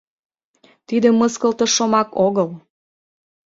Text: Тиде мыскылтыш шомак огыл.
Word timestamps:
Тиде 0.87 1.09
мыскылтыш 1.19 1.71
шомак 1.77 2.09
огыл. 2.25 2.49